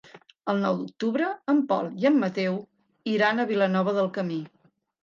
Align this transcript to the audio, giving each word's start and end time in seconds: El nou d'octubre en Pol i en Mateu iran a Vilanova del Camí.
El 0.53 0.61
nou 0.63 0.79
d'octubre 0.79 1.27
en 1.53 1.61
Pol 1.73 1.91
i 2.05 2.09
en 2.13 2.19
Mateu 2.25 2.59
iran 3.17 3.39
a 3.47 3.51
Vilanova 3.55 3.97
del 4.01 4.15
Camí. 4.19 4.43